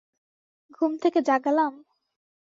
ঘুম 0.77 0.91
থেকে 0.97 1.19
জাগালাম? 1.21 1.73